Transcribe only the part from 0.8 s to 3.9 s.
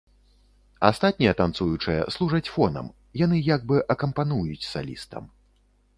Астатнія танцуючыя служаць фонам, яны як бы